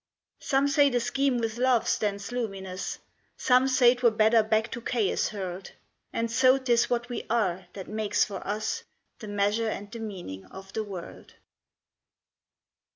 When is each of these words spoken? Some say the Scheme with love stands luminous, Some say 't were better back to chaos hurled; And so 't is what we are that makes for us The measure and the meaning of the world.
Some 0.39 0.67
say 0.67 0.89
the 0.89 0.99
Scheme 0.99 1.37
with 1.37 1.59
love 1.59 1.87
stands 1.87 2.31
luminous, 2.31 2.97
Some 3.37 3.67
say 3.67 3.93
't 3.93 4.01
were 4.01 4.09
better 4.09 4.41
back 4.41 4.71
to 4.71 4.81
chaos 4.81 5.27
hurled; 5.27 5.73
And 6.11 6.31
so 6.31 6.57
't 6.57 6.71
is 6.73 6.89
what 6.89 7.07
we 7.07 7.23
are 7.29 7.67
that 7.73 7.87
makes 7.87 8.23
for 8.23 8.37
us 8.37 8.81
The 9.19 9.27
measure 9.27 9.69
and 9.69 9.91
the 9.91 9.99
meaning 9.99 10.45
of 10.47 10.73
the 10.73 10.83
world. 10.83 11.35